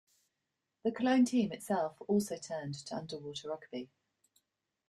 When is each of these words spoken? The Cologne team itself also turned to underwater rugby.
The 0.83 0.91
Cologne 0.91 1.25
team 1.25 1.51
itself 1.51 1.95
also 2.07 2.35
turned 2.35 2.73
to 2.87 2.95
underwater 2.95 3.49
rugby. 3.49 3.91